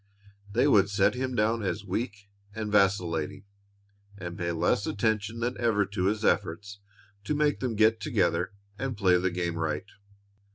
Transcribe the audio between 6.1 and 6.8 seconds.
efforts